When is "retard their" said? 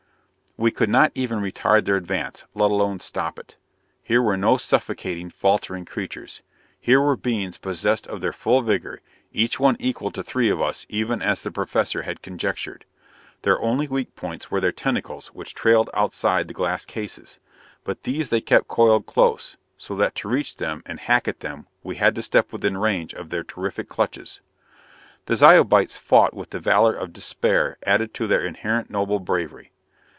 1.39-1.95